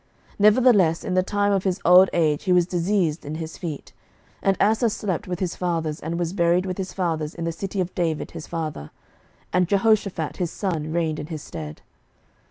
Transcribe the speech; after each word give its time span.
Nevertheless 0.39 1.03
in 1.03 1.13
the 1.13 1.21
time 1.21 1.51
of 1.51 1.63
his 1.63 1.79
old 1.85 2.09
age 2.11 2.45
he 2.45 2.51
was 2.51 2.65
diseased 2.65 3.23
in 3.23 3.35
his 3.35 3.55
feet. 3.55 3.93
11:015:024 4.41 4.47
And 4.47 4.57
Asa 4.59 4.89
slept 4.89 5.27
with 5.27 5.39
his 5.39 5.55
fathers, 5.55 5.99
and 5.99 6.17
was 6.17 6.33
buried 6.33 6.65
with 6.65 6.79
his 6.79 6.91
fathers 6.91 7.35
in 7.35 7.43
the 7.43 7.51
city 7.51 7.79
of 7.79 7.93
David 7.93 8.31
his 8.31 8.47
father: 8.47 8.89
and 9.53 9.67
Jehoshaphat 9.67 10.37
his 10.37 10.49
son 10.49 10.91
reigned 10.91 11.19
in 11.19 11.27
his 11.27 11.43
stead. 11.43 11.83